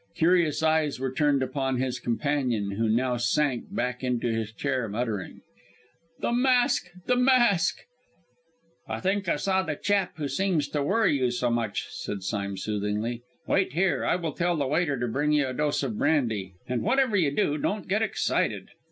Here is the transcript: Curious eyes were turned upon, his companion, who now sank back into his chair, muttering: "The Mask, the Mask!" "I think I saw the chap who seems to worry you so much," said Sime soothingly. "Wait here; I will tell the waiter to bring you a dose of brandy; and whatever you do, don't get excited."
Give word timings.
Curious 0.15 0.63
eyes 0.63 0.99
were 0.99 1.13
turned 1.13 1.43
upon, 1.43 1.77
his 1.77 1.99
companion, 1.99 2.71
who 2.71 2.89
now 2.89 3.17
sank 3.17 3.65
back 3.71 4.03
into 4.03 4.29
his 4.33 4.51
chair, 4.51 4.87
muttering: 4.89 5.41
"The 6.21 6.31
Mask, 6.31 6.87
the 7.05 7.15
Mask!" 7.15 7.77
"I 8.87 8.99
think 8.99 9.29
I 9.29 9.35
saw 9.35 9.61
the 9.61 9.75
chap 9.75 10.13
who 10.17 10.27
seems 10.27 10.67
to 10.69 10.81
worry 10.81 11.15
you 11.19 11.29
so 11.29 11.51
much," 11.51 11.85
said 11.91 12.23
Sime 12.23 12.57
soothingly. 12.57 13.21
"Wait 13.45 13.73
here; 13.73 14.03
I 14.03 14.15
will 14.15 14.33
tell 14.33 14.55
the 14.55 14.65
waiter 14.65 14.99
to 14.99 15.07
bring 15.07 15.33
you 15.33 15.45
a 15.45 15.53
dose 15.53 15.83
of 15.83 15.99
brandy; 15.99 16.55
and 16.67 16.81
whatever 16.81 17.15
you 17.15 17.29
do, 17.29 17.59
don't 17.59 17.87
get 17.87 18.01
excited." 18.01 18.69